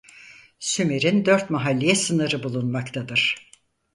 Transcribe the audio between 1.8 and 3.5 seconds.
sınırı bulunmaktadır.